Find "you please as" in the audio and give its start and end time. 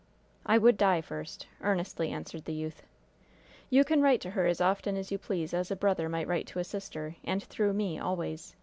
5.11-5.69